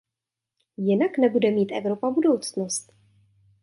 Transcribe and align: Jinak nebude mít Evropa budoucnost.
Jinak 0.77 1.17
nebude 1.17 1.51
mít 1.51 1.71
Evropa 1.71 2.09
budoucnost. 2.09 2.93